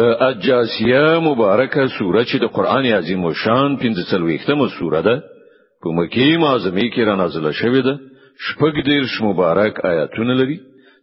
الجاثیه 0.00 1.18
مبارکه 1.28 1.86
سوره 1.98 2.24
چې 2.24 2.36
د 2.40 2.44
قران 2.44 2.86
عظیم 2.86 3.24
الشان 3.24 3.76
15 3.76 4.68
سوره 4.78 5.00
ده. 5.02 5.22
په 5.82 5.88
مکی 5.98 6.36
معظمه 6.36 6.90
کې 6.94 7.02
را 7.08 7.14
نازله 7.16 7.52
شوې 7.52 7.82
ده. 7.84 7.98
شپږ 8.46 8.84
دیرش 8.84 9.22
مبارک 9.22 9.84
آیاتونه 9.84 10.34
لري. 10.34 10.58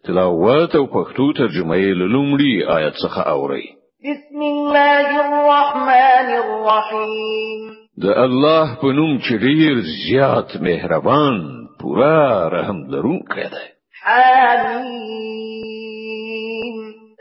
تلاوت 0.05 0.75
او 0.75 0.86
پښتو 0.86 1.25
ترجمه 1.38 1.75
یې 1.75 1.91
لومړی 2.13 2.54
آیت 2.78 2.94
څخه 3.04 3.28
اوري 3.28 3.65
بسم 4.07 4.39
الله 4.41 5.07
الرحمن 5.25 6.27
الرحیم. 6.43 7.61
د 8.04 8.05
الله 8.25 8.75
په 8.82 8.88
نوم 8.98 9.18
چې 9.25 9.34
ډیر 9.45 9.75
زیات 10.04 10.50
مهربان 10.61 11.36
پورا 11.82 12.50
رحم 12.50 12.79
لرونکی 12.93 13.48
دی. 13.54 13.66
حمیم 14.05 15.96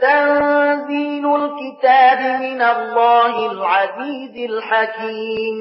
تنزيل 0.01 1.25
الكتاب 1.27 2.21
من 2.41 2.63
الله 2.63 3.53
العزيز 3.53 4.51
الحكيم. 4.51 5.57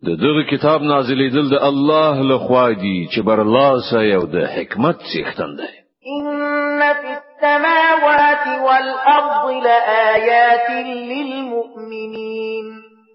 د 0.03 0.07
دغه 0.23 0.43
کتاب 0.51 0.81
نازلېدل 0.81 1.47
د 1.51 1.53
الله 1.63 2.15
لخوا 2.21 2.67
دی 2.69 3.07
چې 3.11 3.19
بر 3.25 3.43
لاسه 3.43 3.99
یو 4.03 4.23
د 4.25 4.35
حکمت 4.55 4.97
څښتن 4.99 5.51
دی. 5.57 5.73
إن 6.17 6.81
فی 7.01 7.11
السماوات 7.19 8.45
والأرض 8.67 9.43
لآيات 9.63 10.69
للمؤمنين. 10.95 12.67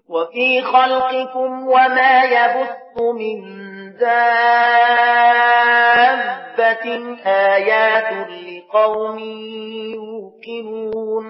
وفي 0.09 0.61
خلقكم 0.61 1.67
وما 1.67 2.23
يبث 2.23 2.95
من 3.19 3.39
دابة 3.99 5.65
آيات 7.25 8.09
لقوم 8.29 9.19
يوقنون 9.93 11.25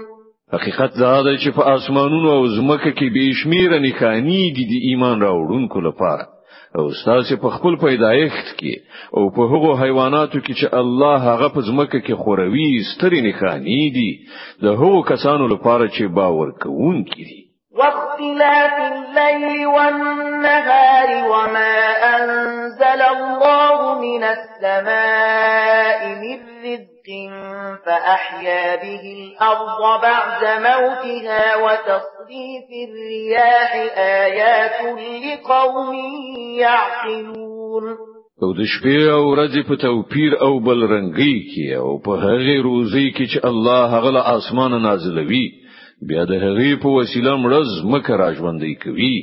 حقیقت 0.54 0.92
دا 1.00 1.22
دی 1.22 1.38
چې 1.38 1.50
په 1.56 1.64
اسمانونو 1.76 2.30
او 2.32 2.48
زمکه 2.48 2.92
کې 2.92 3.08
به 3.14 3.34
شمیره 3.42 3.80
نښانی 3.80 4.44
دي 4.56 4.64
د 4.72 4.74
ایمان 4.90 5.22
راوړونکو 5.22 5.80
لپاره. 5.88 6.26
او 6.78 6.86
ستاسو 7.00 7.38
په 7.38 7.50
خپل 7.56 7.74
پیدایښت 7.86 8.48
کې 8.60 8.74
او 9.18 9.24
په 9.36 9.42
هغو 9.52 9.72
حیواناتو 9.82 10.40
کې 10.40 10.54
چې 10.60 10.68
الله 10.82 11.18
هغه 11.30 11.48
په 11.56 11.62
زمکه 11.70 12.00
کې 12.00 12.14
خوروي 12.22 12.70
سترې 12.92 13.22
نښانی 13.28 13.84
دي. 13.98 14.12
د 14.64 14.66
هغو 14.80 15.02
کسانو 15.12 15.48
لپاره 15.54 15.88
چې 15.88 16.04
باور 16.20 16.52
کوونکي 16.64 17.24
دي 17.30 17.43
واختلاف 17.78 18.74
الليل 18.94 19.68
والنهار 19.68 21.10
وما 21.32 21.78
أنزل 22.16 23.02
الله 23.02 24.00
من 24.00 24.24
السماء 24.24 26.00
من 26.08 26.40
رزق 26.66 27.08
فأحيا 27.86 28.76
به 28.76 29.04
الأرض 29.18 30.02
بعد 30.02 30.44
موتها 30.68 31.56
وتصريف 31.56 32.70
الرياح 32.90 33.72
آيات 33.98 34.80
لقوم 35.26 35.94
يعقلون. 36.60 37.98
او 38.44 38.54
د 38.54 38.62
شپې 38.74 38.98
او 39.16 39.36
ورځې 39.36 39.62
په 39.68 39.76
توپیر 39.76 40.32
او 40.42 40.60
بل 40.60 40.80
رنګي 40.94 41.36
کې 41.52 41.78
او 41.78 41.98
په 42.06 42.12
هغه 42.12 42.62
روزي 42.62 43.12
کې 43.12 43.26
چې 43.32 43.46
الله 43.46 43.82
هغه 43.98 44.10
له 44.12 44.22
آسمانه 44.38 44.78
نازلوي. 44.78 45.63
بیا 46.10 46.24
د 46.32 46.34
هغې 46.46 46.72
په 46.84 46.90
وسیله 46.98 47.32
مړه 47.44 47.72
زمکه 47.92 48.14
راژوندې 48.24 48.74
کوي 48.84 49.18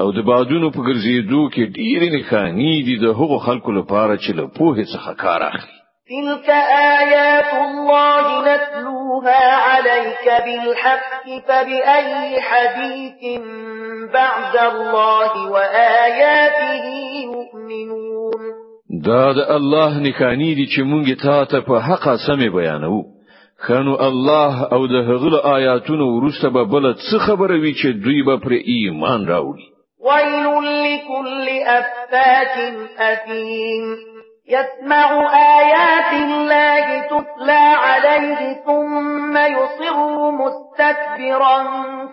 او 0.00 0.08
د 0.16 0.18
بادونو 0.28 0.68
په 0.74 0.80
ګرځېدو 0.88 1.42
کې 1.54 1.72
ډېرې 1.78 2.08
نښانې 2.16 2.74
دي 2.86 2.96
د 3.04 3.06
هغو 3.18 3.38
خلکو 3.46 3.70
لپاره 3.78 4.14
چې 4.22 4.30
له 4.38 4.44
پوهې 4.56 4.84
څخه 4.94 5.10
کار 5.24 5.42
اخلي. 5.50 5.76
تلك 6.12 6.48
آيات 7.00 7.52
الله 7.66 8.24
نتلوها 8.48 9.44
عليك 9.68 10.26
بالحق 10.44 11.24
فبأي 11.48 12.40
حديث 12.48 13.22
بعد 14.16 14.54
الله 14.72 15.50
وآياته 15.50 16.84
يؤمنون؟ 17.34 18.42
دا 19.08 19.32
د 19.32 19.38
الله 19.56 19.90
نښانې 20.06 20.52
دي 20.58 20.66
چې 20.72 20.80
مونږ 20.90 21.06
ته 21.50 21.60
په 21.60 21.80
حق 21.80 22.04
سمې 22.26 22.48
بیانوو 22.56 23.13
خانو 23.66 23.94
الله 24.08 24.68
أو 24.72 24.86
د 24.86 24.94
هغه 25.10 25.54
آیاتونو 25.56 26.06
ورسته 26.16 26.48
به 26.48 26.64
بل 26.64 26.94
څه 26.94 27.18
خبره 27.26 27.56
وی 27.60 27.72
چې 27.74 27.88
دوی 28.04 28.22
به 28.22 28.36
پر 28.36 28.52
ایمان 28.52 29.26
راوړي؟ 29.26 29.66
ويل 30.06 30.46
لكل 30.86 31.46
أفاك 31.66 32.56
أثيم. 32.98 33.84
يسمع 34.48 35.08
آيات 35.60 36.12
الله 36.22 36.86
تتلى 37.12 37.64
عليه 37.84 38.40
ثم 38.66 39.36
يصر 39.36 39.96
مستكبرا 40.42 41.58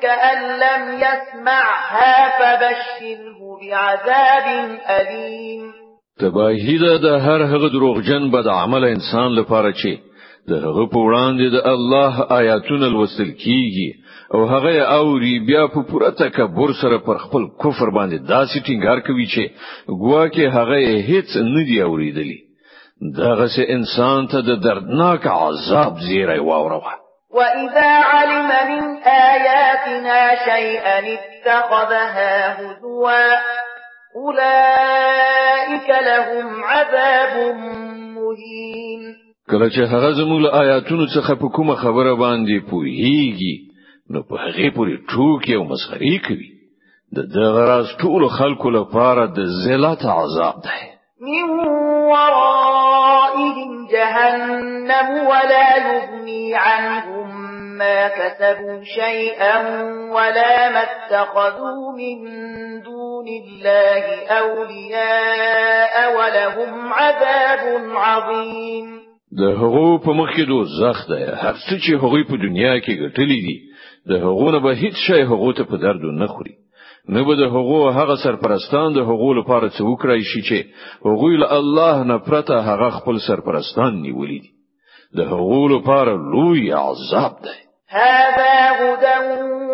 كأن 0.01 0.39
لم 0.63 0.83
يسمعها 1.05 2.15
فبشره 2.39 3.39
بعذاب 3.61 4.47
أليم. 4.89 5.63
تباهی 6.19 6.77
ده 6.77 7.17
هر 7.17 7.43
هغه 7.43 7.67
دروغجن 7.67 8.31
بد 8.31 8.47
عمل 8.47 8.85
انسان 8.85 9.35
لپاره 9.35 9.71
چې 9.71 10.10
د 10.49 10.51
هغه 10.65 10.85
په 10.93 10.99
وړاندې 11.05 11.45
د 11.55 11.57
الله 11.73 12.13
آیاتونه 12.39 12.85
لوستل 12.93 13.31
کیږي. 13.43 13.89
او 14.33 14.45
هغه 14.53 14.71
اوري 14.99 15.39
بیا 15.39 15.67
په 15.73 15.81
پوره 15.89 16.11
تکبر 16.11 16.73
سره 16.81 16.97
پر 17.07 17.17
خپل 17.23 17.43
کفر 17.63 17.89
باندې 17.97 18.17
داسې 18.33 18.57
ټینګار 18.67 18.99
کوي 19.07 19.25
چې 19.33 19.43
ګواکه 20.03 20.45
هغه 20.57 20.77
هیڅ 21.09 21.29
نه 21.55 21.63
دی 21.67 21.81
اوریدلی 21.81 22.39
دغسې 23.01 23.63
انسان 23.75 24.27
ته 24.31 24.41
د 24.41 24.51
دردناک 24.65 25.27
عذاب 25.27 25.93
زیری 26.07 26.39
واوروه. 26.39 26.93
وَإِذَا 27.37 27.91
عَلِمَ 28.13 28.49
مِنْ 28.71 28.83
آيَاتِنَا 29.07 30.21
شَيْئًا 30.45 30.97
اتَّخَذَهَا 31.17 32.33
هُزُوًا 32.59 33.27
أُولَئِكَ 34.15 35.89
لَهُمْ 35.89 36.63
عَذَابٌ 36.63 37.55
مُهِينٌ 38.17 39.20
کله 39.51 39.67
چې 39.69 39.81
هغه 39.93 40.09
زموږ 40.19 40.41
آیاتونو 40.61 41.05
څخه 41.15 41.35
په 41.41 41.47
کومه 41.55 41.75
خبره 41.83 42.13
باندې 42.23 42.65
پوهیږي 42.69 43.55
نو 44.11 44.19
په 44.29 44.35
هغه 44.43 44.67
پورې 44.77 44.93
ټوکی 45.11 45.53
أو 45.55 45.63
مسخري 45.71 46.17
کوي. 46.27 46.51
د 47.15 47.19
دغه 47.35 47.61
راز 47.71 47.87
ټول 48.01 48.27
خلکو 48.37 48.69
لپاره 48.77 49.25
د 49.37 49.39
ذلت 49.63 50.05
عذاب 50.05 50.61
ده 50.65 50.77
من 51.27 51.49
ورائهم 52.11 53.87
جهنم 53.93 55.09
ولا 55.31 55.67
يغني 55.77 56.55
عنهم 56.55 57.27
ما 57.77 58.07
كسبوا 58.07 58.83
شيئا 58.83 59.57
ولا 60.15 60.69
ما 60.69 60.83
اتخذوا 60.83 61.91
من 61.97 62.17
دون 62.87 63.27
الله 63.27 64.27
أولياء 64.39 65.93
ولهم 66.17 66.93
عذاب 66.93 67.63
عظيم. 67.95 69.00
د 69.39 69.43
هغو 69.59 69.97
په 70.05 70.11
مخ 70.19 70.29
کې 70.35 70.45
دوزخ 70.47 70.97
ده 71.09 71.19
هر 71.43 71.55
څه 71.65 71.75
چې 71.83 71.91
هغوی 72.03 72.23
په 72.29 72.35
دنیا 72.45 72.73
کې 72.83 72.99
ګټلې 73.03 73.39
دي 73.45 73.57
د 74.09 74.11
هغو 74.23 74.47
نه 74.55 74.59
به 74.63 74.71
هیڅ 74.81 74.95
شی 75.07 75.21
هغو 75.31 75.51
ته 75.57 75.63
په 75.69 75.77
درد 75.83 76.03
نه 76.21 76.27
خوري. 76.33 76.55
نه 77.13 77.21
به 77.27 77.35
د 77.41 77.43
هغو 77.53 77.79
هغه 77.97 78.15
سرپرستان 78.23 78.93
د 78.93 78.99
هغو 79.09 79.29
لپاره 79.39 79.67
څه 79.75 79.81
وکړای 79.89 80.21
شي 80.31 80.41
چې 80.49 80.57
هغوی 81.07 81.37
له 81.43 81.47
الله 81.59 82.03
نه 82.11 82.17
پرته 82.27 82.55
هغه 82.69 82.89
خپل 82.97 83.19
سرپرستان 83.27 83.91
نیولې 84.05 84.39
دي. 84.43 84.51
د 85.17 85.19
هغو 85.31 85.61
لپاره 85.75 86.11
لوی 86.33 86.73
عذاب 86.83 87.33
ده 87.45 87.55
هذا 88.01 88.57
هدى 88.81 89.17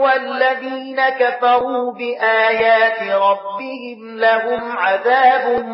والذين 0.03 0.99
كفروا 1.19 1.93
بآيات 1.99 3.01
ربهم 3.27 4.17
لهم 4.25 4.61
عذاب 4.77 5.65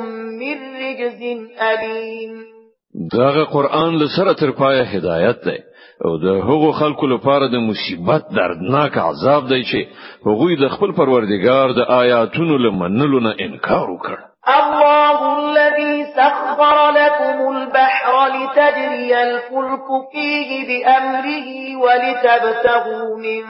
من 0.42 0.58
رجز 0.84 1.22
أليم 1.62 2.53
داغه 2.94 3.44
قران 3.44 3.96
له 3.98 4.08
سره 4.18 4.34
تر 4.34 4.52
پای 4.52 4.82
هدایت 4.82 5.44
دی. 5.44 5.60
او 6.06 6.18
د 6.18 6.26
هغو 6.26 6.72
خلکو 6.72 7.08
لپاره 7.08 7.48
د 7.48 7.56
مصیبت 7.56 8.24
دردناک 8.38 8.98
عذاب 8.98 9.50
دی 9.50 9.64
چې 9.64 9.80
هغوی 10.28 10.56
د 10.56 10.70
خپل 10.76 10.92
پروردگار 10.92 11.74
د 11.74 11.80
آیاتونو 11.80 12.58
لمنلو 12.58 13.20
نه 13.20 13.36
انکار 13.40 13.90
وکړ. 13.90 14.18
الله 14.48 15.20
الذي 15.40 16.06
سخر 16.16 16.92
لكم 16.92 17.56
البحر 17.56 18.14
لتجري 18.36 19.22
الفلك 19.22 19.88
فيه 20.12 20.50
بأمره 20.68 21.48
ولتبتغوا 21.84 23.18
من 23.18 23.44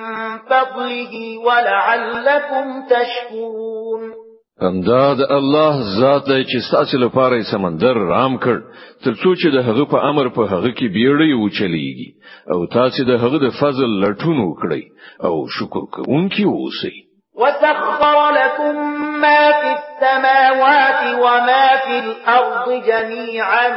فضله 0.49 1.37
ولعلكم 1.45 2.85
تشكرون 2.89 4.22
همدا 4.61 5.13
د 5.13 5.31
الله 5.37 5.99
ذات 5.99 6.25
دی 6.25 6.43
چې 6.43 6.57
ستاسو 6.67 6.97
لپاره 6.97 7.41
سمندر 7.51 7.97
رام 8.09 8.37
کړ 8.37 8.57
ترڅو 9.05 9.31
چې 9.41 9.47
د 9.55 9.65
هغه 9.67 9.85
په 9.93 10.03
امر 10.09 10.29
په 10.35 10.43
هغه 10.51 10.71
کې 10.77 10.93
بیړۍ 10.97 11.31
وچلیږي 11.43 12.09
او 12.53 12.65
تاسو 12.75 13.03
د 13.09 13.17
هغه 13.23 13.37
د 13.45 13.49
فضل 13.61 13.89
لټون 14.03 14.37
وکړئ 14.43 14.83
او 15.29 15.47
شکر 15.57 15.83
کوونکي 15.95 16.43
اوسئ 16.43 16.93
وسخر 17.41 18.17
لكم 18.39 18.75
ما 19.21 19.51
في 19.61 19.71
السماوات 19.77 21.01
وما 21.23 21.67
في 21.85 21.99
الأرض 21.99 22.67
جميعا 22.89 23.67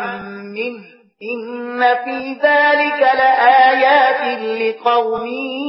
منه 0.56 0.84
إن 1.32 1.80
في 2.04 2.18
ذلك 2.42 3.00
لآيات 3.00 4.22
لقوم 4.60 5.26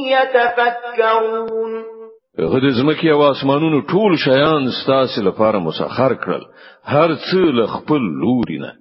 يتفكرون 0.08 1.97
هغه 2.42 2.58
د 2.64 2.68
ځمکه 2.78 3.12
او 3.12 3.22
اسمانونو 3.22 3.78
ټول 3.92 4.12
شیان 4.24 4.68
ستاسو 4.82 5.22
لپاره 5.28 5.58
مسخر 5.68 6.12
کړل. 6.24 6.44
هر 6.92 7.10
څه 7.14 7.40
له 7.58 7.66
خپل 7.74 8.02
لوري 8.24 8.58
نه. 8.64 8.72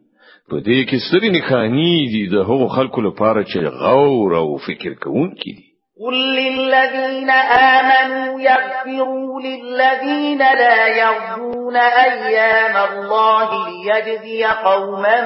په 0.50 0.58
دې 0.68 0.80
کې 0.90 0.98
سترې 1.06 1.30
نښانې 1.38 1.96
دي 2.14 2.24
د 2.34 2.46
هغو 2.50 2.68
خلکو 2.76 3.02
لپاره 3.08 3.44
چې 3.44 3.60
غور 3.82 4.36
او 4.42 4.58
فکر 4.68 4.94
کوونکي 5.04 5.52
دي. 5.58 5.68
قل 6.06 6.16
للذين 6.40 7.30
آمنوا 7.30 8.42
يغفروا 8.42 9.42
للذين 9.42 10.40
لا 10.40 10.88
يرجون 10.88 11.76
أيام 11.76 12.76
الله 12.90 13.50
ليجزي 13.70 14.44
قوما 14.46 15.18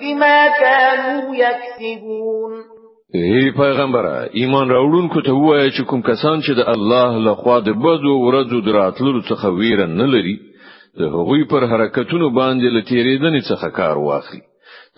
بما 0.00 0.48
كانوا 0.48 1.36
يكسبون 1.36 2.75
ای 3.14 3.50
پیغمبره 3.50 4.28
ایمان 4.32 4.68
راوړونکو 4.68 5.20
ته 5.26 5.32
وایي 5.32 5.70
چې 5.70 5.82
کوم 5.90 6.00
کسان 6.02 6.40
چې 6.40 6.52
د 6.58 6.68
الله 6.68 7.18
له 7.26 7.34
خوا 7.34 7.58
د 7.60 7.76
بدو 7.84 8.14
ورځو 8.26 8.60
دراتلو 8.68 9.20
څخه 9.20 9.46
ویره 9.58 9.86
نه 9.86 10.06
لري 10.14 10.36
د 10.98 11.02
هغوی 11.12 11.44
پر 11.52 11.66
حرکتونو 11.72 12.30
باندې 12.30 12.74
له 12.76 12.93
تیریدنې 12.93 13.42
څخه 13.50 13.68
کار 13.76 13.98
واخلي 13.98 14.40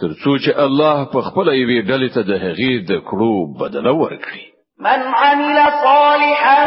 ترڅو 0.01 0.33
چې 0.45 0.51
الله 0.67 1.05
په 1.13 1.21
خپل 1.27 1.51
یوې 1.55 1.81
ډلې 1.91 2.09
ته 2.15 2.23
د 2.31 2.33
هغې 2.45 2.73
د 2.91 2.93
کړو 3.09 3.35
بدله 3.61 3.93
ورکړي. 3.93 4.45
من 4.87 5.01
عمل 5.23 5.59
صالحا 5.85 6.63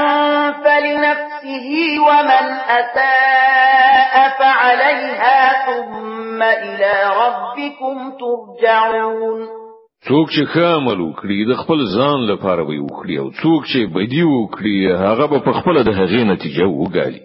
فلنفسه 0.64 1.70
ومن 2.08 2.46
أساء 2.80 4.14
فعليها 4.40 5.66
ثم 5.66 6.42
إلى 6.42 6.94
ربكم 7.24 8.14
ترجعون 8.24 9.61
څوک 10.08 10.30
چې 10.36 10.44
عمل 10.76 11.00
وکړي 11.02 11.40
د 11.50 11.54
خپل 11.62 11.80
ځان 11.96 12.20
لپاره 12.32 12.62
وي 12.70 12.80
وکړي. 12.80 13.16
أو 13.22 13.28
څوک 13.42 13.62
چې 13.72 13.80
بدی 13.96 14.24
وکړي 14.24 14.78
هغه 15.06 15.26
په 15.46 15.52
خپل 15.58 15.84
د 15.84 15.92
هغې 16.00 16.22
نتیجه 16.34 16.66
وګالي. 16.66 17.22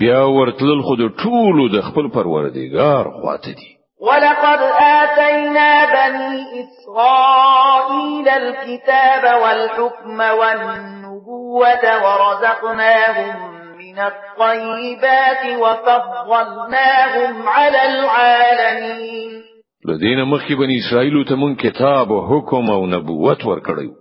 بیا 0.00 0.22
ورتلل 0.36 0.80
خو 0.86 0.96
د 0.96 1.04
ټولو 1.22 1.68
د 1.74 1.82
خپل 1.88 2.08
پروردګار 2.16 3.04
خواته 3.20 3.52
دي. 3.58 3.70
ولقد 4.00 4.60
آتينا 4.80 5.70
بني 5.96 6.36
إسرائيل 6.62 8.28
الكتاب 8.28 9.24
والحكم 9.42 10.18
والنبوة 10.40 11.84
ورزقناهم 12.04 13.36
من 13.78 13.98
الطيبات 13.98 15.42
وفضلناهم 15.62 17.48
على 17.48 17.82
العالمين. 17.92 19.39
لدينا 19.84 20.24
مخي 20.24 20.54
بني 20.54 20.78
إسرائيل 20.78 21.24
ته 21.24 21.54
كتاب 21.54 22.10
وحكم 22.10 22.70
أو 22.70 22.86
نبوت 22.86 23.44
ورکړیو 23.44 23.92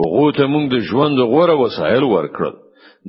هغه 0.00 0.32
ته 0.36 0.46
مونږ 0.46 0.66
د 0.74 0.76
ژوند 0.88 1.18
غوړه 1.18 1.54
وسایل 1.62 2.04
ورکړل 2.04 2.54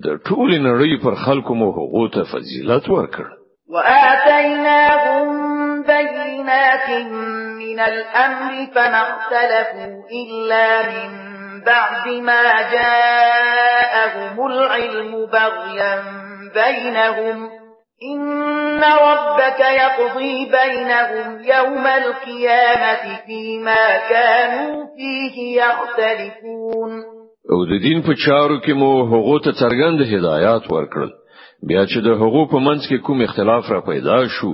د 0.06 0.08
ټول 0.28 0.50
نړۍ 0.68 1.04
پر 1.04 1.16
خلکو 1.26 1.56
مو 1.60 1.68
هغه 1.78 2.08
ته 2.14 2.24
فضیلت 2.32 2.90
ورکړ 2.90 3.28
وآتيناهم 3.70 5.28
بينات 5.84 6.90
من 7.62 7.80
الأمر 7.80 8.52
فما 8.76 9.04
إلا 10.22 10.68
من 10.90 11.10
بعد 11.66 12.08
ما 12.08 12.44
جاءهم 12.72 14.46
العلم 14.52 15.26
بغيا 15.26 15.94
بينهم. 16.54 17.59
إن 18.04 18.82
ربك 18.84 19.60
يقضي 19.60 20.36
بينهم 20.52 21.40
يوم 21.44 21.86
القيامة 21.88 23.04
فيما 23.26 23.86
كانوا 24.10 24.86
فيه 24.96 25.62
يختلفون 25.62 26.92
او 27.52 27.66
د 27.66 27.82
دین 27.84 28.02
په 28.08 28.14
چارو 28.26 28.58
کې 28.60 28.74
مو 28.82 28.92
هغه 29.14 29.40
ته 29.46 29.52
څرګند 29.52 30.00
هدایات 30.14 30.72
ورکړل. 30.72 31.12
بیا 31.70 31.84
چې 31.86 32.00
د 32.08 32.20
حقوق 32.22 32.52
په 32.52 32.60
منځ 32.68 32.82
کې 32.90 33.04
کوم 33.06 33.22
اختلاف 33.22 33.72
را 33.72 33.80
پیدا 33.88 34.20
شو 34.36 34.52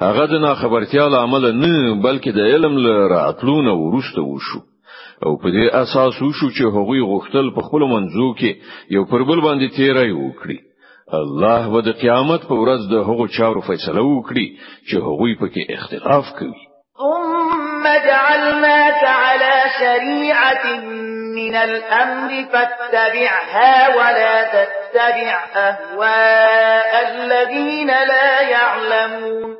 هغه 0.00 0.24
د 0.32 0.42
ناخبرتیا 0.46 1.04
عمل 1.22 1.44
نه 1.62 2.02
بلکې 2.06 2.30
د 2.38 2.40
علم 2.52 2.78
له 2.86 3.08
راتلونه 3.16 3.74
ورسته 3.74 4.20
وشو. 4.22 4.60
او 5.26 5.36
په 5.42 5.48
دې 5.50 5.74
اساس 5.82 6.22
وشو 6.22 6.48
چې 6.56 6.64
هغوی 6.76 7.00
غوښتل 7.10 7.54
په 7.58 7.68
خپل 7.68 7.82
منځو 7.92 8.28
کې 8.38 8.50
یو 8.96 9.04
پر 9.12 9.22
بل 9.28 9.40
باندې 9.46 9.76
تیرای 9.76 10.10
وکړي 10.10 10.58
الله 11.12 11.68
به 11.72 11.80
د 11.80 11.92
قیامت 12.00 12.42
په 12.48 12.54
ورځ 12.54 12.82
د 12.92 12.94
هغو 13.08 13.26
چارو 13.36 13.60
فیصله 13.60 14.02
وکړي 14.02 14.46
چې 14.88 14.96
هغوی 15.06 15.34
پکې 15.40 15.62
اختلاف 15.76 16.32
کوي. 16.38 16.64
ثم 16.98 17.84
جعلناك 18.06 19.02
على 19.04 19.54
شريعة 19.80 20.64
من 21.38 21.54
الأمر 21.54 22.30
فاتبعها 22.52 23.88
ولا 23.96 24.36
تتبع 24.54 25.36
أهواء 25.56 26.92
الذين 27.08 27.88
لا 27.88 28.40
يعلمون. 28.50 29.56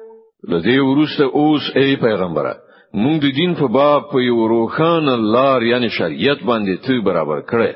لدي 0.49 0.79
ورسته 0.81 1.25
اوس 1.25 1.77
ای 1.77 1.97
پیغمبره 1.97 2.55
مونږ 2.95 3.21
د 3.23 3.35
دین 3.37 3.55
په 3.55 3.67
باب 3.69 4.03
په 4.13 4.19
یو 4.21 4.49
روښان 4.49 5.09
لار 5.33 5.63
یعنی 5.63 5.89
شریعت 5.89 6.39
باندې 6.39 6.87
ته 6.87 7.01
برابر 7.05 7.41
کړې 7.41 7.73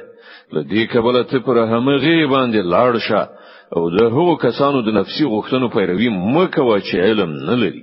لدی 0.52 0.86
کبله 0.86 1.22
ته 1.22 1.38
پر 1.38 1.58
همغه 1.58 2.26
باندې 2.26 2.60
لاړ 2.74 2.98
شه 3.08 3.28
او 3.76 3.90
د 3.90 4.00
هغو 4.14 4.34
کسانو 4.36 4.80
د 4.86 4.88
نفسي 4.94 5.24
غوښتنو 5.24 5.68
پیروي 5.74 6.08
مکه 6.08 6.80
چې 6.86 6.96
علم 7.04 7.30
نه 7.48 7.54
لري. 7.60 7.82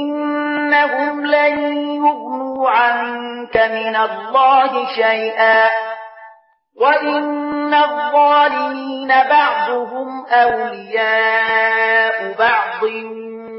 انهم 0.00 1.26
لن 1.26 1.54
يغنوا 2.02 2.70
عنك 2.70 3.56
من 3.72 3.96
الله 4.02 4.84
شيئا 4.96 5.70
وإن 6.82 7.74
الظالمين 7.74 9.10
بعضهم 9.30 10.08
أولياء 10.42 12.16
بعض 12.38 12.82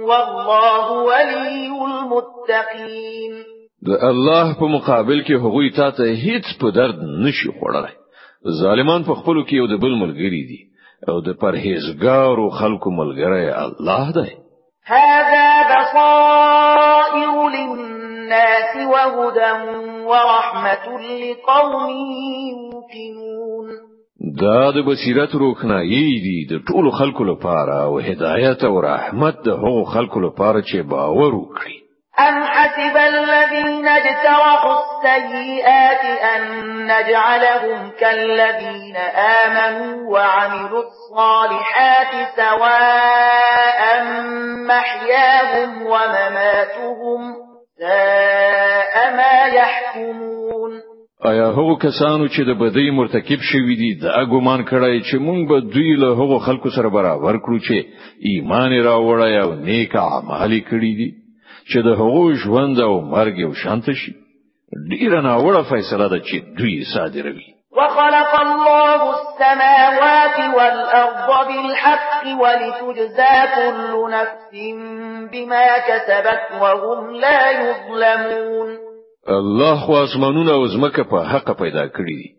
والله 0.10 0.92
ولي 0.92 1.68
المتقين. 1.88 3.34
د 3.88 3.90
الله 4.12 4.54
په 4.60 4.66
مقابل 4.78 5.24
کې 5.24 5.32
هغوی 5.48 5.70
ته 5.80 6.16
هیڅ 6.26 6.46
په 6.62 6.72
درد 6.80 7.04
نشي 7.26 7.50
خوړلای 7.58 7.96
ظالمان 8.62 9.04
په 9.04 9.14
خپلو 9.20 9.44
کې 9.44 9.54
یو 9.54 9.68
د 9.68 9.84
بل 9.84 9.94
ملګری 10.04 10.44
دي. 10.54 10.62
او 11.10 11.22
د 11.22 11.30
پرهیزګارو 11.42 12.50
خلکو 12.60 12.92
ملګری 13.00 13.46
الله 13.66 14.12
دی. 14.18 14.32
هذا 14.94 15.48
بصائر 15.72 17.36
للناس 17.56 18.72
وهدى 18.94 19.52
ورحمة 20.12 20.86
لقوم 21.22 21.90
يوقنون. 22.52 23.68
دا 24.42 24.72
د 24.72 24.86
بصیرت 24.90 25.36
روښنايي 25.36 26.08
دي 26.26 26.38
د 26.52 26.62
ټولو 26.68 26.92
خلکو 27.00 27.24
لپاره 27.32 27.74
او 27.88 28.00
هدایت 28.00 28.64
او 28.70 28.82
رحمت 28.82 29.36
د 29.46 29.50
هغو 29.64 29.84
خلکو 29.96 30.20
لپاره 30.28 30.62
چې 30.62 30.78
باور 30.94 31.34
وکړي 31.34 31.85
أم 32.20 32.44
حسب 32.44 32.98
الذين 32.98 33.88
اجترحوا 33.88 34.80
السيئات 34.84 36.06
أن 36.24 36.42
نجعلهم 36.84 37.92
كالذين 38.00 38.96
آمنوا 39.44 40.12
وعملوا 40.12 40.84
الصالحات 40.84 42.28
سواء 42.36 44.04
محياهم 44.68 45.82
ومماتهم 45.82 47.36
ساء 47.80 49.16
ما 49.16 49.46
يحكمون 49.56 50.82
آیا 51.26 51.46
هغو 51.58 51.76
کسانو 51.76 52.28
چې 52.28 52.42
د 52.48 52.58
بدی 52.60 52.90
مرتکب 52.92 53.44
شوي 53.52 53.76
دي 53.76 53.92
د 54.02 54.06
اګومان 54.22 54.64
کړای 54.72 55.02
چې 55.08 55.16
مونږ 55.28 55.48
به 55.50 55.60
دوی 55.76 55.96
له 55.96 56.10
هغو 56.20 56.40
خلکو 56.48 56.70
سره 56.78 56.90
برابر 56.90 57.38
کړو 57.38 57.60
چې 57.68 57.86
ایمان 58.32 58.72
راوړی 58.88 59.44
أو 59.44 59.54
نیک 59.70 59.96
اعمال 59.96 60.60
کړی 60.60 60.92
دي 61.00 61.10
چې 61.70 61.80
د 61.88 61.90
هغو 62.00 62.24
ژوند 62.44 62.80
او 62.88 62.94
مرګ 63.14 63.36
یو 63.46 63.54
شانت 63.64 63.92
شي. 64.02 64.14
ډیر 64.92 65.22
نه 65.28 65.34
وړه 65.44 65.62
فیصله 65.72 66.08
ده 66.14 66.20
چې 66.28 66.36
دوی 66.58 66.76
صادروي. 66.94 67.50
وخلق 67.78 68.34
الله 68.42 69.02
السماوات 69.16 70.38
والأرض 70.58 71.30
بالحق 71.48 72.24
ولتجزى 72.42 73.36
كل 73.56 74.12
نفس 74.12 74.52
بما 75.32 75.68
كسبت 75.88 76.44
وهم 76.62 77.16
لا 77.26 77.42
يظلمون. 77.52 78.78
الله 79.40 79.76
خو 79.86 79.94
اسمانونه 80.04 80.52
او 80.52 80.68
زمکه 80.68 81.04
په 81.04 81.24
حق 81.32 81.58
پیدا 81.64 81.88
کړی 81.88 82.16
دي. 82.22 82.30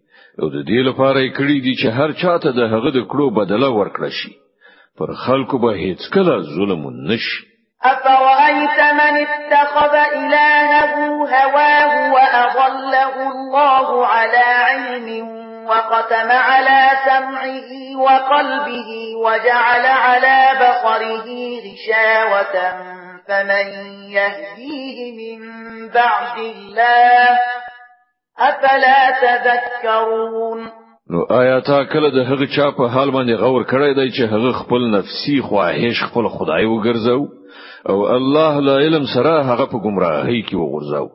او 0.43 0.49
د 0.49 0.65
دې 0.69 0.81
لپاره 0.89 1.19
یې 1.21 1.37
کړی 1.39 1.59
دي 1.65 1.75
چې 1.81 1.87
هر 1.99 2.13
چاته 2.13 2.51
د 2.53 2.61
هغه 2.73 2.91
د 2.91 3.01
کړو 3.11 3.27
بدله 3.41 3.69
ورکړي 3.79 4.11
شي. 4.11 4.33
پر 4.99 5.13
خلکو 5.27 5.59
به 5.59 5.71
هیڅ 5.85 6.11
کله 6.15 6.41
ظلم 6.57 6.83
نشي 7.11 7.57
أفرأيت 7.85 8.79
من 8.96 8.96
اتخذ 9.35 9.95
إلهه 9.95 10.95
هواه 11.17 12.13
وأضله 12.13 13.31
الله 13.31 14.07
على 14.07 14.37
علم 14.39 15.37
وختم 15.67 16.33
على 16.33 16.91
سمعه 17.05 17.97
وقلبه 17.97 19.15
وجعل 19.17 19.87
على 19.87 20.51
بصره 20.61 21.29
غشاوة 21.67 22.73
فمن 23.29 23.67
يهديه 24.11 25.13
من 25.39 25.41
بعد 25.89 26.39
الله 26.39 27.39
أفلا 28.39 29.11
تذكرون 29.11 30.86
نو 31.11 31.21
آیا 31.31 31.59
تا 31.67 31.85
کله 31.91 32.09
د 32.15 32.25
هغه 32.29 32.47
چا 32.55 32.71
په 32.77 32.89
حال 32.95 33.11
باندې 33.17 33.41
غور 33.43 33.65
کړی 33.73 33.93
دی 33.99 34.07
چې 34.17 34.23
هغه 34.33 34.53
خپل 34.61 34.87
نفسي 34.95 35.35
خواهش 35.49 36.01
خپل 36.07 36.29
خدای 36.39 36.65
وګرځاو؟ 36.67 37.23
او 37.91 37.99
الله 38.15 38.65
له 38.69 38.75
علم 38.87 39.07
سره 39.13 39.35
هغه 39.51 39.67
په 39.75 39.79
گمراهۍ 39.85 40.41
کې 40.49 40.57
وګرځاو 40.63 41.09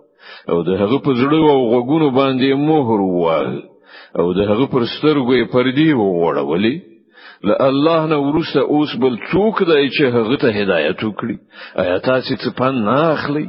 او 0.51 0.63
د 0.69 0.79
هغه 0.81 0.97
په 1.07 1.17
زړه 1.21 1.39
او 1.55 1.59
غوږونو 1.71 2.07
باندې 2.19 2.61
مهر 2.69 2.99
وواهه 3.07 3.59
او 4.19 4.33
د 4.37 4.49
هغه 4.51 4.65
پر 4.75 4.87
سترګو 4.93 5.33
یې 5.39 5.51
پردي 5.55 5.89
ووړولې 5.93 6.75
له 7.49 7.55
الله 7.69 8.01
نه 8.13 8.17
وروسته 8.27 8.61
اوس 8.75 8.91
بل 9.03 9.17
څوک 9.31 9.63
دی 9.69 9.83
چې 9.95 10.03
هغه 10.15 10.35
ته 10.43 10.49
هدایت 10.59 11.03
وکړي. 11.03 11.37
آیا 11.83 11.97
تاسو 12.07 12.35
څه 12.35 12.49
پند 12.59 12.83
نه 12.87 12.97
اخلي 13.15 13.45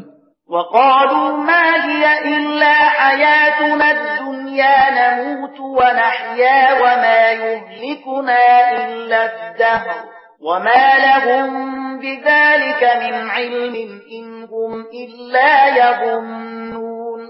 وقالوا 0.52 1.36
ما 1.48 1.68
هي 1.88 2.04
إلا 2.36 2.74
حياتنا 2.74 3.86
الدنيا 3.90 4.78
نموت 4.98 5.60
ونحيا 5.60 6.72
وما 6.82 7.20
يهلكنا 7.30 8.42
إلا 8.84 9.20
الدهر. 9.24 10.04
وما 10.46 10.86
لهم 11.06 11.50
بذلك 11.98 12.82
من 13.02 13.14
علم 13.30 13.74
إن 14.18 14.44
هم 14.52 14.72
إلا 15.02 15.52
يظنون. 15.80 17.20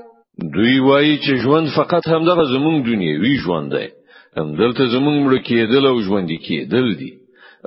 دوی 0.55 0.81
وایي 0.81 1.19
چې 1.19 1.35
ژوند 1.43 1.67
فقط 1.77 2.09
همدغه 2.09 2.45
زمونږ 2.45 2.87
دنیوي 2.87 3.37
ژوند 3.45 3.73
دی. 3.73 3.89
همدلته 4.37 4.85
زمونږ 4.87 5.17
مړ 5.27 5.35
کېدل 5.49 5.87
أو 5.87 6.01
ژوند 6.01 6.29
کېدل 6.29 6.99
دي. 6.99 7.13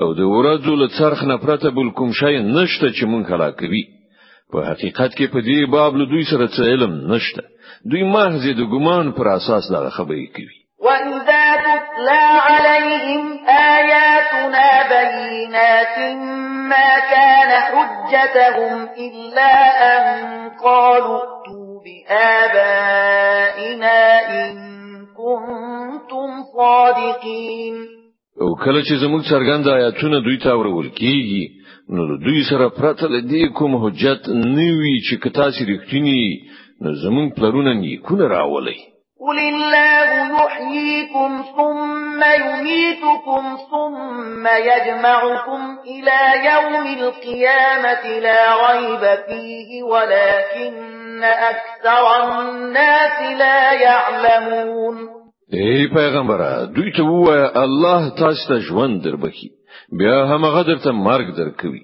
أو 0.02 0.14
د 0.14 0.20
ورځو 0.20 0.74
له 0.82 0.88
څرخ 0.88 1.24
نه 1.24 1.38
پرته 1.38 1.70
بل 1.70 1.90
کوم 1.90 2.12
شی 2.12 2.40
نشته 2.40 2.88
چې 2.92 3.04
مونږ 3.06 3.32
هلاکوي. 3.32 3.95
په 4.52 4.60
حقیقت 4.70 5.12
کې 5.18 5.26
په 5.34 5.40
دې 5.48 5.60
باب 5.74 5.92
له 6.00 6.06
دوی 6.12 6.24
سره 6.32 6.46
څه 6.56 6.62
علم 6.72 6.94
نشته 7.14 7.42
دوی 7.92 8.04
محض 8.16 8.44
د 8.60 8.62
ګمان 8.74 9.06
پر 9.18 9.26
أساس 9.38 9.64
دا 9.74 9.80
خبرې 9.98 10.28
کوي 10.36 10.58
وَإِذَا 10.86 11.46
تُتْلَى 11.66 12.24
عَلَيْهِمْ 12.48 13.24
آيَاتُنَا 13.48 14.70
بَيِّنَاتٍ 14.94 15.98
مَا 16.72 16.92
كَانَ 17.14 17.52
حُجَّتَهُمْ 17.72 18.74
إِلَّا 19.06 19.54
أَن 19.92 20.02
قَالُوا 20.64 21.20
ائْتُوا 21.26 21.72
بِآبَائِنَا 21.86 24.00
إِن 24.42 24.52
كُنتُمْ 25.20 26.30
صَادِقِينَ 26.58 27.76
أو 28.42 28.56
کله 28.56 28.82
چې 28.82 28.96
زموږ 29.04 29.22
څرګند 29.32 29.68
آیاتونه 29.68 30.20
دوی 30.20 30.38
ته 30.38 30.56
ورول 30.60 30.90
کیږي 30.90 31.50
نو 31.90 32.18
دوی 32.18 32.44
سره 32.50 32.70
پرته 32.70 33.08
لدی 33.08 33.48
کوم 33.48 33.76
حجت 33.86 34.28
نه 34.30 34.66
وي 34.66 35.02
چې 35.08 35.16
که 35.24 35.52
تاسې 35.52 35.66
رښتیني 35.66 36.24
نو 36.82 36.94
زموږ 37.04 37.28
پلرونه 37.38 37.74
نیکونه 37.74 38.28
راولي 38.28 38.78
قل 39.26 39.40
الله 39.40 40.10
يحييكم 40.38 41.44
ثم 41.58 42.22
يميتكم 42.24 43.44
ثم 43.72 44.48
يجمعكم 44.48 45.62
إلى 45.94 46.20
يوم 46.52 46.86
القيامة 47.00 48.20
لا 48.20 48.42
ريب 48.66 49.04
فيه 49.28 49.84
ولكن 49.84 51.24
أكثر 51.24 52.06
الناس 52.24 53.38
لا 53.40 53.74
يعلمون. 53.74 55.10
ای 55.54 55.88
پیغمبره 55.88 56.66
دوی 56.66 56.92
ته 56.92 57.62
الله 57.64 58.10
تاسو 58.10 58.48
ته 58.48 58.60
ژوند 58.60 59.04
دربخي 59.04 59.50
بیا 60.00 60.18
هم 60.30 60.46
غدر 60.56 60.78
ته 60.86 60.92
مرګ 60.92 61.28
درکوي. 61.38 61.84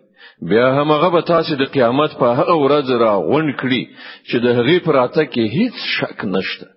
بیا 0.49 0.67
هم 0.77 0.91
هغه 0.91 1.21
تاسو 1.21 1.55
د 1.55 1.63
قیامت 1.73 2.11
په 2.19 2.27
هغه 2.39 2.55
ورځ 2.63 2.87
را 3.03 3.13
غون 3.27 3.47
کړي 3.61 3.83
چې 4.29 4.37
د 4.43 4.47
هغې 4.57 4.77
پراته 4.85 5.23
کې 5.33 5.43
هیڅ 5.57 5.75
شک 5.97 6.25
نشته. 6.35 6.67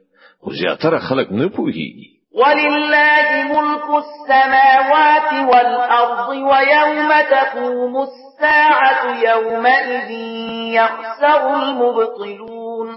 خو 0.42 0.50
زیاتره 0.60 0.98
خلک 0.98 1.32
نه 1.32 1.48
پوهیږي. 1.56 2.08
ولله 2.40 3.28
ملك 3.54 3.88
السماوات 4.04 5.30
والأرض 5.50 6.28
ويوم 6.50 7.10
تقوم 7.30 7.94
الساعة 8.08 9.02
يومئذ 9.28 10.10
يخسر 10.78 11.42
المبطلون. 11.62 12.88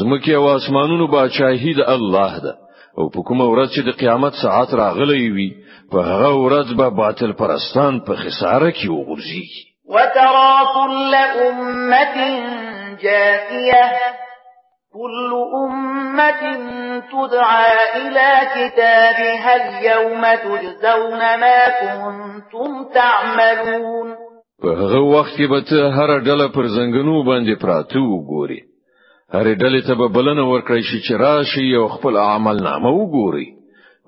زمکه 0.00 0.36
او 0.36 0.48
اسمانونو 0.56 1.06
بادشاہي 1.06 1.74
د 1.74 1.80
الله 1.96 2.38
ده 2.38 2.54
أو 2.98 3.08
په 3.14 3.20
کومه 3.28 3.44
ورځ 3.52 3.68
چې 3.74 3.80
د 3.88 3.90
قیامت 4.00 4.34
ساعت 4.42 4.74
راغلی 4.82 5.30
وي 5.34 5.50
په 5.92 5.98
هغه 6.10 6.30
ورځ 6.44 6.68
به 6.78 6.88
باطل 7.02 7.32
پرستان 7.32 8.00
په 8.06 8.14
خساره 8.22 8.70
کې 8.70 8.88
وغورځيږي 8.88 9.62
وترى 9.94 10.54
كل 10.74 11.14
أمة 11.48 12.16
جاثية 13.02 13.84
كل 14.92 15.30
أمة 15.64 16.42
تدعى 17.12 17.76
إلى 17.96 18.30
كتابها 18.54 19.52
اليوم 19.56 20.22
تجزون 20.44 21.20
ما 21.42 21.60
كنتم 21.80 22.70
تعملون. 22.94 24.16
په 24.62 24.68
هغه 24.68 25.00
وخت 25.14 25.36
کې 25.36 25.46
به 25.50 25.60
ته 25.60 25.90
هر 25.96 26.20
ډله 26.20 26.46
پر 26.54 26.66
زنګنو 26.66 27.24
باندې 27.28 27.60
پراته 27.62 27.98
وګوري 27.98 28.69
هر 29.34 29.46
ډلې 29.54 29.80
ته 29.86 29.94
به 29.94 30.06
بلنه 30.14 30.44
ورکړی 30.52 30.82
شي 30.90 30.98
چې 31.06 31.12
راشي 31.24 31.66
او 31.80 31.88
خپل 31.88 32.16
اعمال 32.16 32.62
نامه 32.68 32.90
وګوري 32.98 33.48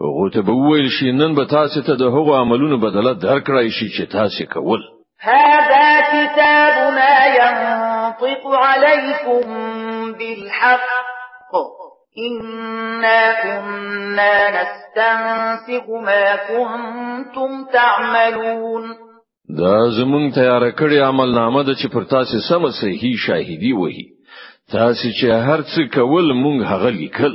هغه 0.05 0.31
ته 0.35 0.43
به 0.47 0.53
وویل 0.53 0.89
شي 0.97 1.13
نن 1.13 1.35
به 1.35 1.45
تاسو 1.45 1.83
ته 1.89 1.95
د 2.01 2.03
هغو 2.15 2.33
عملونو 2.35 2.77
بدله 2.85 3.13
درکړای 3.15 3.69
شي 3.77 3.89
چې 3.97 4.13
تاسو 4.13 4.45
کول. 4.55 4.81
هذا 5.21 5.89
كتابنا 6.13 7.13
ينطق 7.41 8.47
عليكم 8.47 9.45
بالحق. 10.19 10.91
إنا 12.27 13.21
كنا 13.43 14.35
نستنسخ 14.57 15.87
ما 16.07 16.37
كنتم 16.49 17.65
تعملون. 17.73 18.85
دا 19.59 19.77
زمون 19.97 20.31
تیار 20.31 20.71
کړی 20.71 20.99
عمل 21.11 21.35
نامه 21.35 21.63
د 21.63 21.71
چې 21.81 21.87
پر 21.93 22.05
تاسو 22.05 22.39
سم 22.49 22.69
صحیح 22.81 23.17
شاهدی 23.27 23.73
وਹੀ 23.73 24.05
تاسو 24.71 25.09
چې 25.09 25.27
هر 25.47 25.61
څه 25.63 25.95
کول 25.95 26.33
مونږ 26.33 26.65
هغه 26.73 26.91
لیکل. 26.91 27.33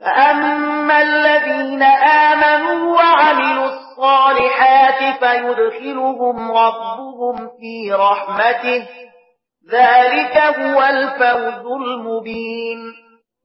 فأما 0.00 0.98
الذين 1.02 1.82
آمنوا 1.82 2.96
وعملوا 2.96 3.68
الصالحات 3.72 5.00
فيدخلهم 5.20 6.50
ربهم 6.50 7.36
في 7.60 7.92
رحمته. 7.92 8.86
ذلك 9.72 10.36
هو 10.58 10.82
الفوز 10.82 11.64
المبين. 11.80 12.92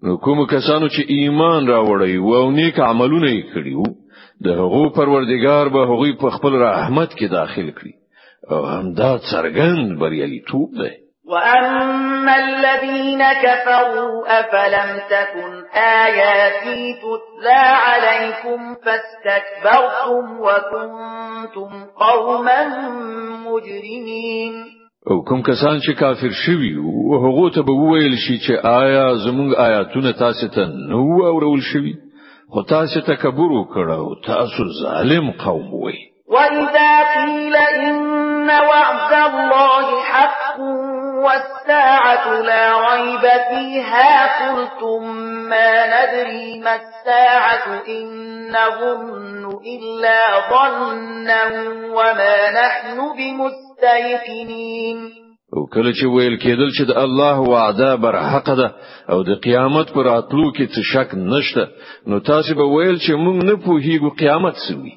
نو 0.03 0.17
کوم 0.17 0.45
کسانو 0.45 0.87
چې 0.87 1.01
ایمان 1.07 1.67
راوړی 1.67 2.15
او 2.17 2.51
نیک 2.51 2.79
عملونه 2.79 3.27
یې 3.27 3.53
کړیو 3.53 3.83
د 4.45 4.47
هغو 4.47 4.89
پروردگار 4.89 5.69
به 5.69 5.79
هغوی 5.93 6.13
په 6.21 6.29
خپل 6.29 6.53
رحمت 6.61 7.11
کې 7.13 7.31
داخل 7.31 7.71
کړي. 7.71 7.93
او 8.51 8.65
همدا 8.65 9.17
څرګند 9.17 9.99
بریالیتوب 9.99 10.69
دی 10.81 10.93
وأما 11.31 12.35
الذين 12.45 13.23
كفروا 13.43 14.39
أفلم 14.39 14.89
تكن 15.09 15.51
آياتي 15.79 16.93
تتلى 17.03 17.61
عليكم 17.87 18.75
فاستكبرتم 18.85 20.25
وكنتم 20.39 21.85
قوما 22.05 22.67
مجرمين 23.47 24.81
او 25.11 25.21
کوم 25.21 25.41
کسان 25.41 25.79
چې 25.79 25.99
کافر 25.99 26.31
شوي 26.45 26.75
او 26.77 27.15
هغه 27.25 27.49
ته 27.49 27.61
به 27.61 27.73
وویل 27.73 28.15
شي 28.27 28.37
چې 28.39 28.65
آیا 28.65 29.15
زموږ 29.25 29.59
آیاتونه 29.59 30.11
تاسو 30.11 30.47
ته 30.47 30.65
نه 30.89 31.12
و 31.12 31.23
اورول 31.31 31.61
شوي 31.73 31.93
خو 32.53 32.61
تاسو 32.61 33.01
تکبر 33.01 33.51
وکړو 33.57 34.25
تاسو 34.25 34.63
ظالم 34.83 35.31
قوم 35.45 35.73
وئ 35.83 36.10
لا 42.49 42.65
ريب 42.89 43.25
فيها 43.49 44.11
قلتم 44.41 45.01
ما 45.49 45.71
ندري 45.93 46.59
ما 46.59 46.75
الساعة 46.75 47.65
إن 47.87 48.05
نظن 48.49 49.43
إلا 49.73 50.19
ظنا 50.51 51.43
وما 51.97 52.37
نحن 52.51 52.97
بمستيقنين. 53.17 54.99
او 55.55 55.65
کله 55.73 55.91
چې 55.91 56.05
ویل 56.05 56.35
کېدل 56.37 56.69
چې 56.77 56.83
د 56.87 56.91
الله 56.97 57.39
وعده 57.39 57.95
بر 57.95 58.15
حق 58.33 58.49
ده 58.59 58.67
او 59.09 59.23
د 59.23 59.31
قیامت 59.45 59.87
په 59.93 60.07
راتلو 60.07 60.51
کې 60.51 60.65
څه 60.73 60.81
شک 60.93 61.09
نشته 61.15 61.67
نو 62.07 62.19
تاسو 62.19 62.55
به 62.55 62.63
ویل 62.63 62.97
چې 62.97 63.11
موږ 63.23 63.43
نه 63.49 63.55
پوهیږو 63.65 64.09
قیامت 64.21 64.55
څه 64.67 64.80
وي 64.80 64.93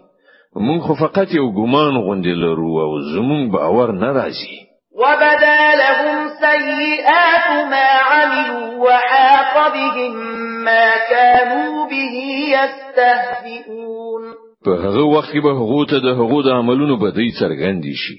موږ 0.57 0.81
خو 0.87 0.95
فقط 0.95 1.35
یو 1.35 1.47
ګمان 1.59 1.95
غوندې 2.05 2.35
لرو 2.45 2.81
او 2.85 2.93
زموږ 3.14 3.43
باور 3.57 3.93
نه 3.93 4.12
راځي. 4.12 4.63
وبدا 4.95 5.75
لهم 5.75 6.29
سيئات 6.41 7.49
ما 7.71 7.89
عملوا 8.11 8.67
وحاق 8.85 9.55
بهم 9.75 10.13
ما 10.65 10.87
كانوا 11.11 11.87
به 11.87 12.17
يستهزئون 12.57 14.23
په 14.65 14.71
هغه 14.71 15.05
وخت 15.17 15.35
به 15.37 15.51
هغه 15.51 15.85
ته 15.91 15.99
د 15.99 16.07
هغو 16.21 16.43
د 16.43 16.49
عملونو 16.49 16.97
بدی 16.97 17.31
څرګند 17.41 17.85
شي 18.05 18.17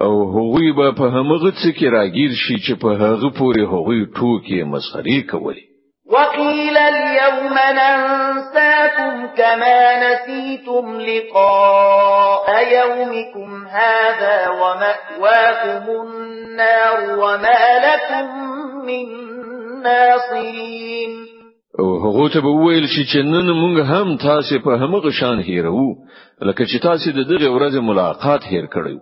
أو 0.00 0.14
هغوی 0.34 0.72
به 0.72 0.92
په 0.92 1.04
همغه 1.04 1.50
څه 1.50 1.68
کې 1.76 1.86
راګیر 1.96 2.32
شي 2.44 2.56
چې 2.64 2.72
په 2.82 2.88
هغه 3.02 3.28
پورې 3.38 3.62
هغوی 3.72 4.06
ټوکې 4.16 4.64
مسخري 4.64 5.22
کولې. 5.22 5.64
وقيل 6.06 6.76
اليوم 6.76 7.54
ننساكم 7.78 9.26
كما 9.36 9.78
نسيتم 10.04 11.00
لقاء 11.00 12.46
يومكم 12.72 13.61
هذا 13.72 14.48
ومأواكم 14.60 15.84
النار 16.02 17.18
وما 17.18 17.62
لكم 17.86 18.26
من 18.86 19.06
ناصرين. 19.82 21.12
او 21.80 21.98
هغه 22.04 22.28
ته 22.28 22.46
وویل 22.46 22.86
شي 22.86 23.04
چې 23.04 23.16
نن 23.16 23.48
موږ 23.62 23.80
هم 23.80 24.16
تاسو 24.16 24.58
په 24.64 24.76
همغه 24.82 25.10
شان 25.10 25.40
هیرو 25.40 25.94
لکه 26.42 26.64
چې 26.64 26.82
تاسو 26.82 27.10
د 27.10 27.20
دغه 27.32 27.48
ورځې 27.56 27.80
ملاقات 27.80 28.42
هیر 28.44 28.66
کړو 28.66 28.98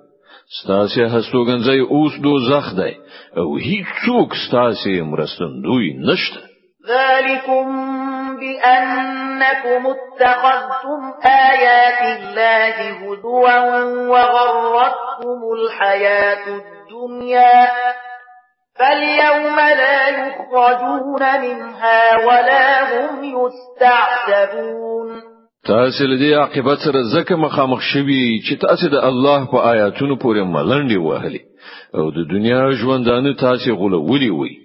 ستاسو 0.58 1.00
هستوګنځي 1.14 1.80
اوس 1.90 2.12
دوزخ 2.24 2.66
دی 2.76 2.94
او 3.36 3.58
هیڅ 3.58 3.86
څوک 4.06 4.28
ستاسو 4.46 5.04
مرستندوی 5.12 5.92
نشته. 6.08 6.40
ذلكم 6.88 7.66
بأنكم 8.40 9.82
اتخذتم 9.86 11.00
آيات 11.26 12.00
الله 12.18 12.76
هدوا 13.02 13.58
وغرتكم 14.12 15.40
الحياة 15.58 16.44
الدنيا 16.60 17.68
فاليوم 18.78 19.56
لا 19.56 20.08
يخرجون 20.08 21.22
منها 21.42 22.16
ولا 22.26 22.68
هم 22.90 23.24
يستعتبون. 23.24 25.08
تاسو 25.66 26.04
له 26.04 26.16
دې 26.18 26.30
عاقبت 26.40 26.78
سره 26.78 27.00
زکه 27.14 27.36
مخامخ 27.36 27.80
شوي 27.80 28.40
چې 28.46 28.54
تاسو 28.60 28.88
د 28.88 28.94
الله 28.94 29.46
په 29.52 29.58
آیاتونو 29.72 30.16
پورې 30.16 30.42
ملنډي 30.54 30.96
وهلي. 30.96 31.40
أو 31.94 32.10
د 32.10 32.18
دنیا 32.30 32.70
ژوندانه 32.70 33.34
تاسو 33.40 33.74
غولولي 33.74 34.30
وي. 34.30 34.59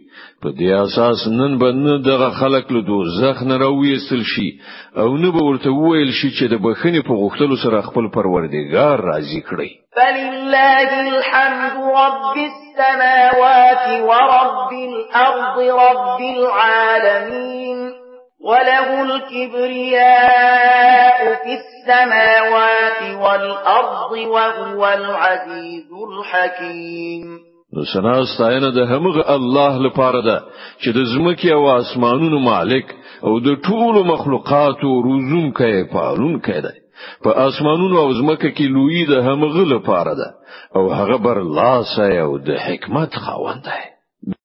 په 0.45 0.51
دې 0.51 0.69
أساس 0.85 1.27
نن 1.27 1.57
به 1.57 1.71
نه 1.71 2.01
دغه 2.05 2.29
خلک 2.29 2.71
له 2.71 2.81
دوزخ 2.81 3.43
نه 3.43 3.57
راوېستل 3.57 4.23
شي. 4.23 4.49
أو 4.97 5.17
نه 5.17 5.31
به 5.31 5.41
ورته 5.43 5.69
وویل 5.69 6.11
شي 6.11 6.29
چې 6.37 6.43
د 6.51 6.55
بخښنې 6.65 7.01
په 7.07 7.13
غوښتلو 7.21 7.55
سره 7.63 7.81
خپل 7.81 8.05
پروردګار 8.17 8.95
راضي 9.09 9.41
کړي. 9.49 9.69
فلله 9.97 10.89
الحمد 11.07 11.75
رب 12.01 12.35
السماوات 12.51 13.85
ورب 14.09 14.71
الأرض 14.89 15.57
رب 15.83 16.21
العالمين. 16.37 17.79
وله 18.49 18.87
الكبرياء 19.01 20.39
في 21.43 21.51
السماوات 21.61 23.01
والأرض 23.23 24.11
وهو 24.11 24.81
العزيز 24.87 25.89
الحكيم. 26.09 27.54
نو 27.75 27.83
سنا 27.93 28.15
ستاینه 28.33 28.69
د 28.77 28.87
همغه 28.91 29.23
الله 29.35 29.81
لپاره 29.85 30.21
ده 30.27 30.37
چې 30.81 30.89
د 30.97 31.07
زمکه 31.13 31.53
او 31.53 31.65
اسمانونو 31.71 32.39
مالک 32.39 32.93
او 33.23 33.39
د 33.47 33.57
ټولو 33.67 34.03
مخلوقاتو 34.11 34.91
روزون 35.07 35.51
کوي 35.59 35.83
پالون 35.95 36.39
کوي 36.47 36.61
په 37.23 37.47
اسمانونو 37.47 37.97
او 38.03 38.13
زمکه 38.19 38.49
کې 38.51 38.65
لوی 38.77 39.05
د 39.05 39.25
همغه 39.27 39.65
لپاره 39.73 40.13
ده 40.21 40.29
او 40.75 40.93
هغه 40.99 41.17
بر 41.27 41.37
الله 41.45 41.83
سایه 41.95 42.23
او 42.29 42.37
د 42.37 42.63
حکمت 42.67 43.19
خاوند 43.25 43.61
دی 43.69 43.94